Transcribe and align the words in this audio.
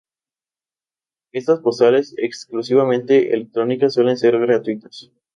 Estas 1.31 1.59
postales, 1.59 2.15
exclusivamente 2.17 3.35
electrónicas, 3.35 3.93
suelen 3.93 4.17
ser 4.17 4.39
gratuitas. 4.39 5.11